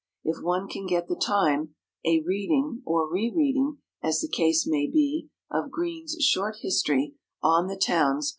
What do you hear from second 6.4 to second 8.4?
History" on the towns, pp.